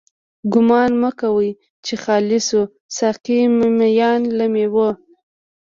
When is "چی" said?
1.85-1.93